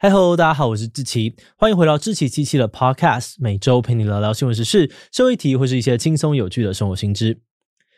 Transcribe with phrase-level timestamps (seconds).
[0.00, 7.40] 嗨喽，大家好，我是志奇，欢迎回到志奇机器的 Podcast，每周陪你聊聊新闻时事、社会题或是一些轻松有趣的生活新知。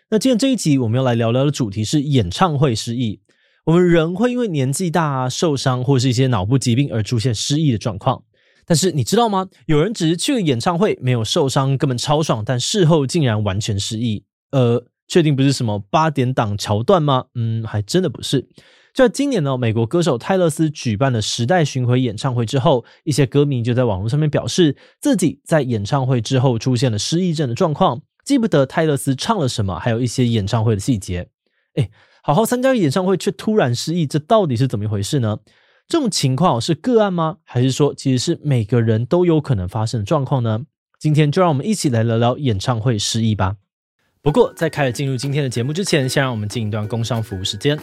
[0.08, 3.21] 那今天这一集我们要来聊聊的主题是演唱会失忆。
[3.66, 8.25] 我们人会因为年纪大、受伤或是一些脑部疾病而出现失忆的状况，
[8.64, 9.48] 但是你知道吗？
[9.67, 14.25] 有人只是去了演唱会，没有受伤，根本超爽，但事后竟然完全失忆。
[14.53, 17.27] 呃，确定不是什么八点档桥段吗？
[17.35, 18.48] 嗯，还真的不是。
[18.93, 31.29] 就在今年呢，美国歌手泰勒斯举办了时代巡回演唱会之后，一些歌迷就在网络上面表示，自己在演唱会之后出现了失忆症的状况，记不得泰勒斯唱了什么，还有一些演唱会的细节。
[31.76, 31.90] 诶，
[32.22, 35.38] 好好参加演唱会却突然失忆，这到底是怎么一回事呢？
[35.86, 37.38] 这种情况是个案吗？
[37.44, 40.62] 还是说其实是每个人都有可能发生的状况呢？
[40.98, 43.56] 今天就让我们一起来聊聊演唱会失忆吧。
[44.20, 47.78] 不过在开始进入今天的节目之前，先让我们进一段工商服务时间。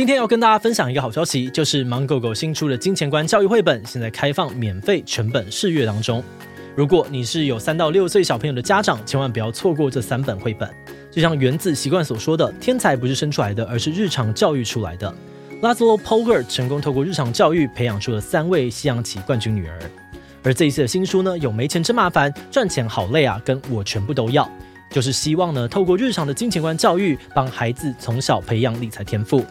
[0.00, 6.24] 今天要跟大家分享一个好消息，就是芒狗狗新出的金钱观教育绘本现在开放免费全本试阅当中。
[6.74, 10.66] 如果你是有三到六岁小朋友的家长，千万不要错过这三本绘本。
[11.10, 15.14] 就像原子习惯所说的，天才不是生出来的，而是日常教育出来的。
[15.60, 19.78] Laszlo Polgar 成功透过日常教育培养出了三位西洋棋冠军女儿。
[20.42, 24.50] 而这一次的新书呢，有没钱真麻烦，赚钱好累啊，跟我全部都要，
[24.90, 29.44] 就是希望呢，透过日常的金钱观教育，帮孩子从小培养理财天赋。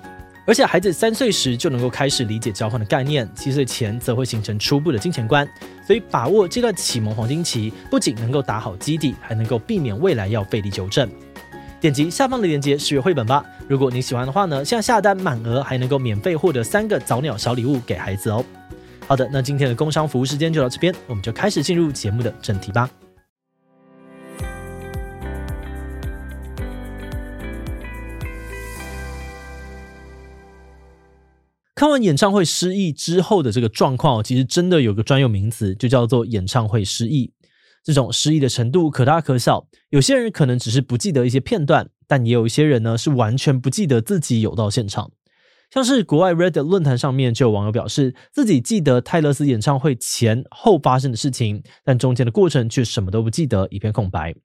[0.50, 5.48] 而且孩子三岁时就能够开始理解交换的概念，七岁前则会形成初步的金钱观。
[5.86, 11.08] 所以把握这段启蒙黄金期，不仅能够打好基底，还能够避免未来要费力纠正。
[11.80, 13.46] 点击下方的链接试阅绘本吧。
[13.68, 18.44] 如果你喜欢的话呢，现在下单满额还能够免费获得三个早鸟小礼物给孩子哦。
[19.06, 22.90] 好的，那今天的工商服务时间就到这边，我们就开始进入节目的正题吧。
[31.80, 37.32] 看完演唱会失忆之后的这个状况，其实真的有个专有名词，就叫做演唱会失忆。
[37.86, 45.10] 这种失忆的程度可大可小，有些人可能只是不记得一些片段，但也有一些人呢是完全不记得自己有到现场。
[45.72, 54.36] 像是国外 Reddit 论坛上面就有网友表示，自己记得泰勒斯演唱会前后发生的事情，但中间的过程却什么都不记得，一片空白。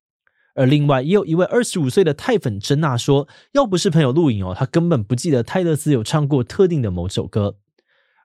[0.55, 7.57] 而另外，也有一位二十五岁的泰粉珍娜说，要不是朋友录影哦，她根本不记得泰勒斯有唱过特定的某首歌。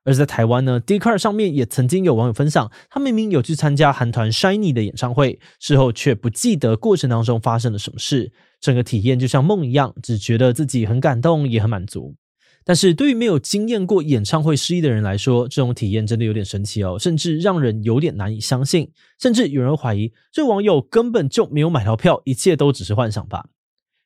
[0.06, 12.16] 而在台湾呢 d c a r 上面也曾经有网友分享，他明明有去参加韩团 Shiny 的演唱会，事后却不记得过程当中发生了什么事，整个体验就像梦一样，只觉得自己很感动，也很满足。
[12.64, 18.92] 但是对于没有经验过演唱会失忆的人来说，这种体验真的有点神奇哦，甚至让人有点难以相信。
[19.20, 23.46] 甚至有人怀疑，这网友根本就没有买到票，一切都只是幻想吧。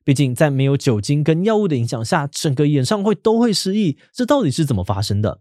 [0.06, 5.40] 毕竟在没有酒精跟药物的影响下，整个演唱会都会失忆，这到底是怎么发生的？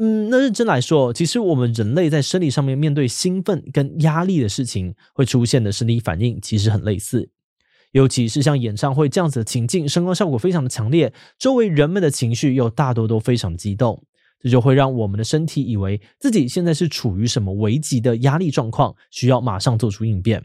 [0.00, 7.28] 嗯，那认真来说，其实我们人类在生理上面面对兴奋跟压力的事情，会出现的生理反应其实很类似。
[7.92, 14.04] 尤其是像演唱会这样子的情境，声光效果非常的强烈，周围人们的情绪又大多都非常激动，
[14.40, 20.44] 这就会让我们的身体以为自己现在是处于什么危急的压力状况，需要马上做出应变，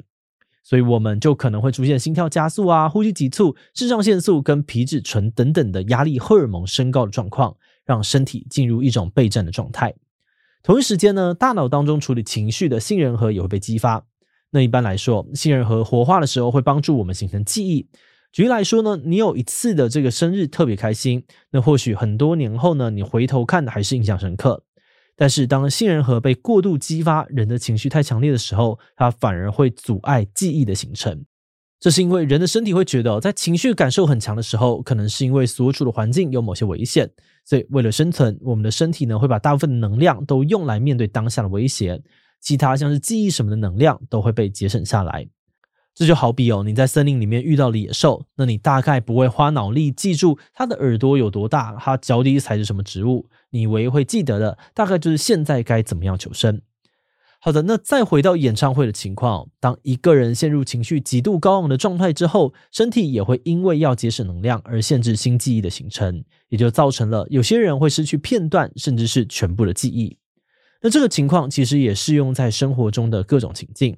[0.63, 9.93] 所以我们就可能会出现心跳加速啊、呼吸急促、肾上腺素跟皮质醇等等的压力荷尔蒙升高的状况，让身体进入一种备战的状态。
[10.63, 14.05] 同一时间呢，大脑当中处理情绪的杏仁核也会被激发。
[14.53, 17.88] 那一般来说，杏仁核活化的时候会帮助我们形成记忆。
[18.31, 24.64] 举例来说呢，你有一次的这个生日特别开心，那或许很多年后呢，你回头看还是印象深刻。
[25.16, 31.25] 但是当杏仁核被过度激发，人的情绪太强烈的时候，它反而会阻碍记忆的形成。
[31.80, 37.09] 这是因为人的身体会觉得，在情绪感受很强的时候，可能是因为所处的环境有某些危险，
[37.44, 42.02] 所以为了生存，我们的身体呢会把大部分的能量都用来面对当下的威胁。
[42.43, 45.25] 其他像是记忆什么的能量都会被节省下来，
[45.95, 56.61] 这就好比哦，你在森林里面遇到了野兽，那你大概不会花脑力记住它的耳朵有多大，它脚底踩着什么植物，你唯一会记得的大概就是现在该怎么样求生。
[57.40, 70.17] 好的，那再回到演唱会的情况，当一个人陷入情绪极度高昂的状态之后，身体也会因为要节省能量而限制新记忆的形成，也就造成了有些人会失去片段，甚至是全部的记忆。
[70.84, 73.97] 那这个情况其实也适用在生活中的各种情境，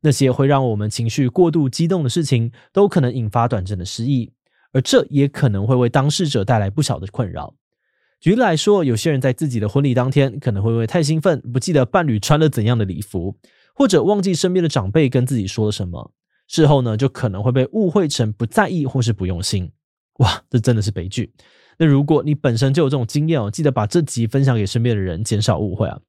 [0.00, 4.32] 那些会让我们情绪过度激动的事情，都可能引发短暂的失忆，
[4.72, 7.54] 而这也可能会为当事者带来不小的困扰。
[8.20, 13.36] 举例来说，有些人在自己的婚礼当天，可能会因为太兴奋，不记得伴侣穿了怎样的礼服，
[13.74, 16.10] 或者忘记身边的长辈跟自己说了什么，
[16.48, 19.70] 事后呢，就可能会被误会成不在意或是不用心。
[20.20, 21.34] 哇，这真的是悲剧。
[21.78, 26.00] 那如果你本身就有这种经验哦，记得把这集分享给身边的人，减少误会啊。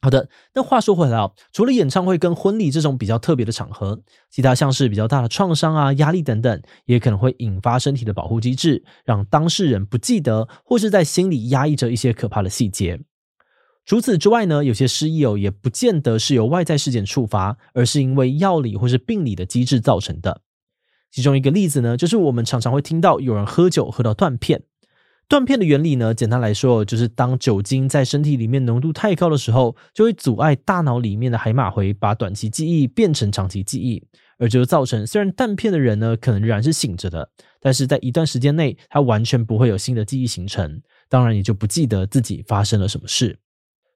[0.00, 4.00] 好的，那话说回来哦，除了演唱会跟婚礼这种比较特别的场合，
[4.30, 13.00] 其他像是比较大的创伤啊、压力等等，也可能会引发身体的保护机制，让当事人不记得或是在心里压抑着一些可怕的细节。
[13.84, 20.42] 除此之外呢，有些失忆哦，也不见得是由外在事件触发，而是因为药理或是病理的机制造成的。
[21.10, 24.62] 其中一个例子呢，就是我们常常会听到有人喝酒喝到断片。
[25.28, 34.02] 断片的原理呢，简单来说，就是当酒精在身体里面浓度太高的时候，就会阻碍大脑里面的海马回把短期记忆变成长期记忆，
[34.38, 37.28] 而就造成虽然断片的人呢，可能仍然是醒着的，
[37.60, 40.80] 但是在一段时间内，他完全不会有新的记忆形成，
[41.10, 43.38] 当然也就不记得自己发生了什么事。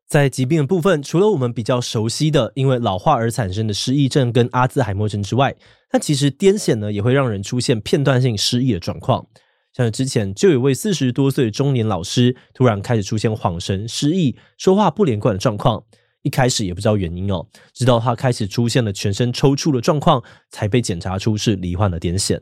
[0.06, 5.56] 在疾病的部分，除了我们比较熟悉的因为老化而产生的失忆症跟阿兹海默症之外，
[5.90, 9.26] 那其实癫痫呢，也会让人出现片段性失忆的状况。
[9.74, 15.84] 像是之前就有位四十多岁的中年老师，突然开始出现恍神、失忆、说话不连贯的状况。
[16.22, 22.40] 一开始也不知道原因哦，直到他开始出现了全身抽搐的状况，才被检查出是罹患了癫痫。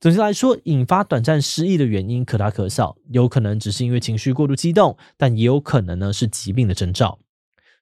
[0.00, 7.18] 总结来说，引发短暂失忆的原因可大可小，有可能只是因为情绪过度激动，但也有可能呢是疾病的征兆。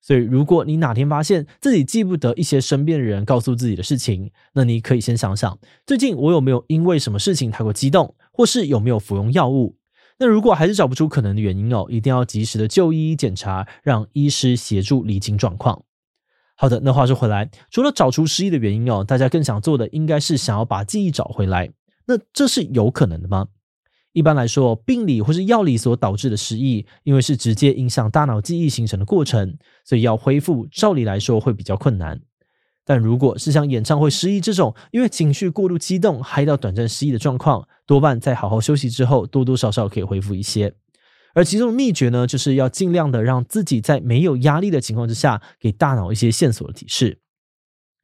[0.00, 5.56] 所以，如果你哪天发现自己记不得一些身边的人告诉自己的事情，那你可以先想想，
[5.86, 9.78] 最近我有没有因为什么事情太过激动，或是有没有服用药物？
[10.20, 15.82] 那如果还是找不出可能的原因哦，一定要及时的就医检查，让医师协助厘清状况。
[16.56, 21.68] 好的，那话说回来，除了找出失忆的原因哦，大家更想做的应该是想要把记忆找回来。
[22.06, 23.48] 那这是有可能的吗？
[24.12, 32.20] 一般来说，病理或是药理所导致的失忆，因为是直接影响大脑记忆形成的过程，所以要恢复，照理来说会比较困难。
[32.88, 40.72] 但如果是像演唱会失忆这种，因为情绪过度激动，嗨到短暂失忆的状况，多半在好好休息之后，多多少少可以恢复一些。
[41.34, 47.18] 而其中的秘诀呢，就是要尽量的让自己在没有压力的情况之下，给大脑一些线索的提示。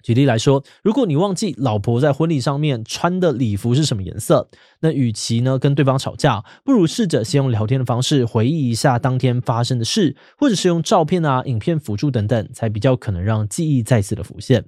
[0.03, 4.51] 举例来说，如果你忘记老婆在婚礼上面穿的礼服是什么颜色，
[4.81, 14.67] 那与其呢跟对方吵架，不如试着先用聊天的方式回忆一下当天发生的事，或者是用照片啊、影片辅助等等，才比较可能让记忆再次的浮现。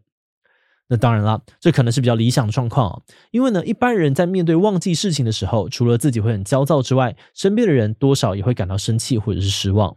[0.88, 3.02] 那当然了，这可能是比较理想的状况，
[3.32, 9.96] 因为呢，一般人在面对忘记事情的时候，除了自己会很焦躁之外，身边的人多少也会感到生气或者是失望。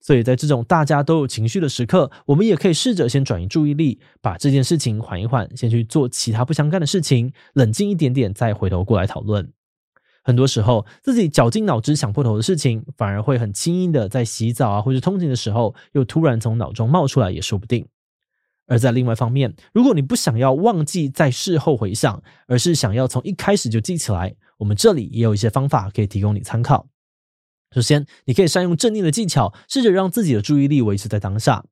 [0.00, 9.52] 所以在这种大家都有情绪的时刻，我们也可以试着先转移注意力，把这件事情缓一缓，先去做其他不相干的事情，冷静一点点，再回头过来讨论。
[10.24, 17.86] 很多时候，自己绞尽脑汁想破头的事情，反而会很轻易的在洗澡啊，或是通勤的时候，又突然从脑中冒出来，也说不定。
[18.68, 26.86] 而在另外方面，如果你不想要忘记在事后回想，而是想要从一开始就记起来，我们这里也有一些方法可以提供你参考。
[27.74, 31.64] 首先，你可以善用正念的技巧，试着让自己的注意力维持在当下。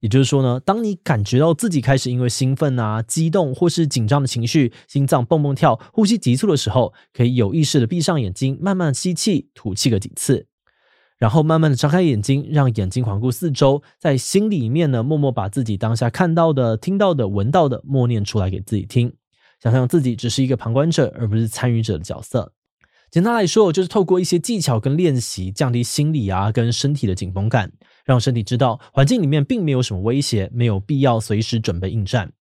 [0.00, 10.48] 也就是说呢，当你感觉到自己开始因为兴奋啊、激动或是紧张的情绪，心脏蹦蹦跳、呼吸急促的时候，可以有意识的闭上眼睛，慢慢吸气、吐气个几次，
[11.22, 19.14] 然后慢慢的张开眼睛，让眼睛环顾四周，在心里面呢，默默把自己当下看到的、听到的、闻到的默念出来给自己听，
[19.62, 22.52] 想象自己只是一个旁观者，而不是参与者的角色。
[23.08, 27.70] 简单来说，就是透过一些技巧跟练习，降低心理啊跟身体的紧绷感，
[28.04, 32.32] 让身体知道环境里面并没有什么威胁，没有必要随时准备应战。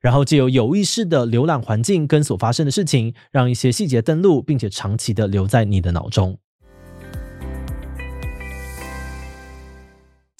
[0.00, 6.38] 然后借由有意识的浏览环境跟所发生的事情，让一些细节登录，并且长期的留在你的脑中。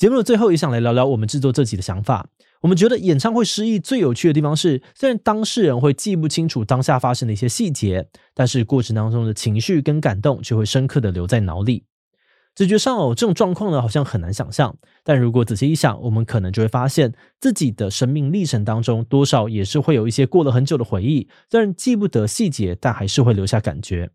[0.01, 2.27] 节目的最后，也想来聊聊我们制作这集的想法。
[2.63, 11.85] 我们觉得演唱会失忆最有趣的地方是，虽然当事人会记不清楚当下发生的一些细节，但是过程当中的情绪跟感动却会深刻的留在脑里。
[12.55, 24.11] 直觉上哦，这种状况呢好像很难想象，但如果仔细一想，我们可能就会发现自己的生命历程当中，多少也是会有一些过了很久的回忆，虽然记不得细节，但还是会留下感觉。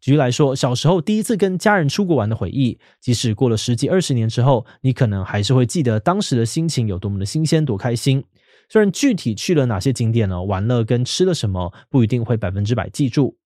[0.00, 8.22] 举例来说，小时候第一次跟家人出国玩的回忆，即使过了十几二十年之后，你可能还是会记得当时的心情有多么的新鲜、多开心。
[8.68, 13.36] 虽然具体去了哪些景点呢，玩了跟吃了什么，不一定会百分之百记住。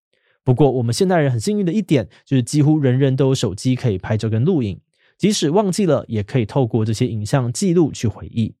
[0.43, 4.79] 不过，我们现代人很幸运的一点，就是几乎人人都有手机可以拍照跟录影，
[5.17, 8.53] 即使忘记了，也可以透过这些影像记录去回忆。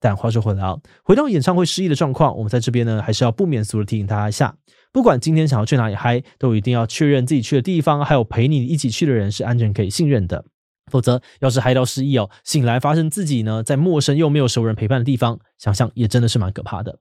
[0.00, 4.56] 但话说回来啊，回到演唱会失忆的状况，我们在这边呢，还是要不免俗的提醒大家一下。
[4.92, 10.44] 不管今天想要去哪里嗨，都一定要确认自己去的地方，还有陪你一起去的人是安全可以信任的。
[10.90, 16.98] 否则，要是嗨到失忆哦，醒来发现自己呢在陌生又没有熟人陪伴的地方，想想也真的是蛮可怕的。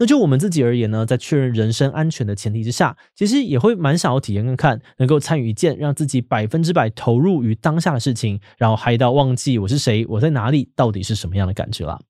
[0.00, 12.00] 那就我们自己而言呢，在确认人身安全的前提之下，其实也会蛮想要体验看看，能够参与一件让自己百分之百投入于当下的事情，然后嗨到忘记我是谁，我在哪里，到底是什么样的感觉啦。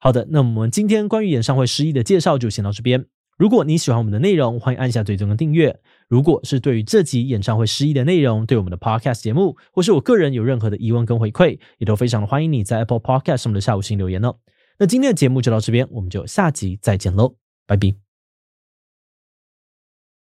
[0.00, 3.06] 好的，那我们今天关于演唱会失忆的介绍就先到这边。
[3.36, 5.78] 如果你喜欢我们的内容，欢迎按下最终的订阅。
[6.08, 14.36] 如果是对于这集演唱会失意的内容，对我们的 Podcast 节目，或是我个人有任何的疑问跟回馈，也都非常的欢迎你在 Apple Podcast 上面的下午星留言哦。
[14.78, 17.34] 那今天的节目就到这边，我们就下集再见喽，
[17.66, 18.05] 拜拜。